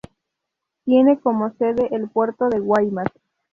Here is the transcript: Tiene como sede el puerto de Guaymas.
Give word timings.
Tiene 0.83 1.19
como 1.19 1.51
sede 1.57 1.89
el 1.95 2.09
puerto 2.09 2.49
de 2.49 2.57
Guaymas. 2.57 3.05